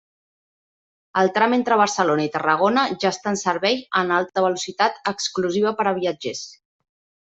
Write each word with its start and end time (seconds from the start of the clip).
El 1.23 1.29
tram 1.35 1.53
entre 1.57 1.77
Barcelona 1.81 2.25
i 2.29 2.31
Tarragona 2.37 2.85
ja 3.03 3.11
està 3.15 3.31
en 3.33 3.37
servei 3.43 3.77
en 4.01 4.15
alta 4.21 4.45
velocitat 4.47 4.99
exclusiva 5.13 5.75
per 5.83 5.87
a 5.93 5.95
viatgers. 6.01 6.43